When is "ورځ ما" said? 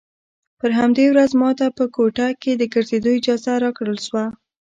1.09-1.49